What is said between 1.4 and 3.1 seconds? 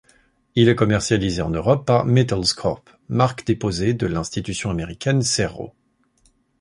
en Europe par Metals Corp,